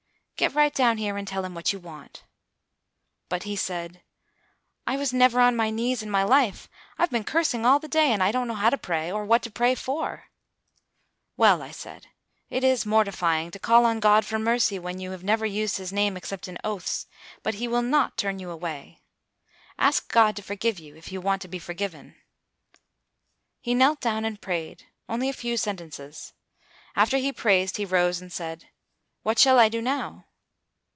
"Get 0.41 0.55
right 0.55 0.73
down 0.73 0.97
here 0.97 1.17
and 1.17 1.27
tell 1.27 1.45
him 1.45 1.53
what 1.53 1.71
you 1.71 1.77
want." 1.77 2.23
"But," 3.29 3.43
he 3.43 3.55
said, 3.55 4.01
"I 4.87 4.97
was 4.97 5.13
never 5.13 5.39
on 5.39 5.55
my 5.55 5.69
knees 5.69 6.01
in 6.01 6.09
my 6.09 6.23
life. 6.23 6.67
I 6.97 7.03
have 7.03 7.11
been 7.11 7.23
cursing 7.23 7.63
all 7.63 7.77
the 7.77 7.87
day, 7.87 8.11
and 8.11 8.23
I 8.23 8.31
don't 8.31 8.47
know 8.47 8.55
how 8.55 8.71
to 8.71 8.77
pray, 8.79 9.11
or 9.11 9.23
what 9.23 9.43
to 9.43 9.51
pray 9.51 9.75
for." 9.75 10.31
"Well," 11.37 11.61
I 11.61 11.69
said, 11.69 12.07
"it 12.49 12.63
is 12.63 12.87
mortifying 12.87 13.51
to 13.51 13.59
call 13.59 13.85
on 13.85 13.99
God 13.99 14.25
for 14.25 14.39
mercy 14.39 14.79
when 14.79 14.97
you 14.99 15.11
have 15.11 15.23
never 15.23 15.45
used 15.45 15.77
his 15.77 15.93
name 15.93 16.17
except 16.17 16.47
in 16.47 16.57
oaths, 16.63 17.05
but 17.43 17.53
he 17.61 17.67
will 17.67 17.83
not 17.83 18.17
turn 18.17 18.39
you 18.39 18.49
away. 18.49 18.99
Ask 19.77 20.11
God 20.11 20.35
to 20.37 20.41
forgive 20.41 20.79
you, 20.79 20.95
if 20.95 21.11
you 21.11 21.21
want 21.21 21.43
to 21.43 21.47
be 21.47 21.59
forgiven." 21.59 22.15
He 23.59 23.75
knelt 23.75 24.01
down 24.01 24.25
and 24.25 24.41
prayed, 24.41 24.87
only 25.07 25.29
a 25.29 25.33
few 25.33 25.55
sentences. 25.55 26.33
After 26.95 27.17
he 27.17 27.31
prayed, 27.31 27.77
he 27.77 27.85
rose 27.85 28.19
and 28.19 28.33
said, 28.33 28.69
"What 29.21 29.37
shall 29.37 29.59
I 29.59 29.69
do 29.69 29.83
now?" 29.83 30.25